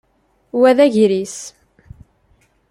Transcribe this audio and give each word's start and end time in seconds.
Wa 0.59 0.71
d 0.77 0.79
agris. 0.85 1.35